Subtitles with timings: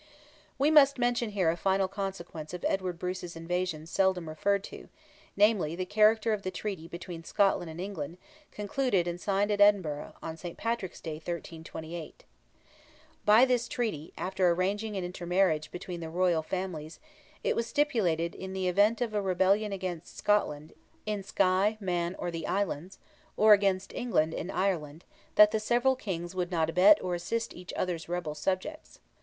[0.57, 5.85] We must mention here a final consequence of Edward Bruce's invasion seldom referred to,—namely, the
[5.85, 8.17] character of the treaty between Scotland and England,
[8.49, 10.57] concluded and signed at Edinburgh, on St.
[10.57, 12.23] Patrick's Day, 1328.
[13.25, 16.99] By this treaty, after arranging an intermarriage between the royal families,
[17.43, 20.73] it was stipulated in the event of a rebellion against Scotland,
[21.05, 22.97] in Skye, Man, or the Islands,
[23.37, 25.03] or against England, in Ireland,
[25.35, 28.99] that the several Kings would not abet or assist each other's rebel subjects.